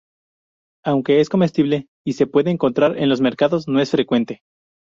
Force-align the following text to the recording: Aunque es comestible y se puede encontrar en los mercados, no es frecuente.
Aunque 0.83 1.19
es 1.21 1.29
comestible 1.29 1.85
y 2.03 2.13
se 2.13 2.25
puede 2.25 2.49
encontrar 2.49 2.97
en 2.97 3.07
los 3.07 3.21
mercados, 3.21 3.67
no 3.67 3.79
es 3.79 3.91
frecuente. 3.91 4.41